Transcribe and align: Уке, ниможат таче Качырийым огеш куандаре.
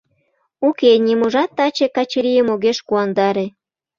Уке, 0.67 0.91
ниможат 1.05 1.49
таче 1.57 1.87
Качырийым 1.95 2.47
огеш 2.53 2.77
куандаре. 2.87 3.45